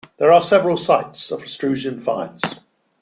[0.17, 2.59] There are several sites of Etruscan finds.